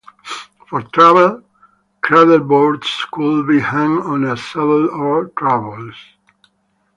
[0.67, 1.43] For travel,
[2.03, 5.93] cradleboards could be hung on a saddle or travois.